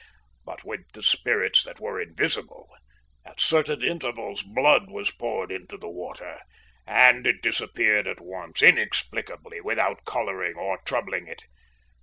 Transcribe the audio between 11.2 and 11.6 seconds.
it.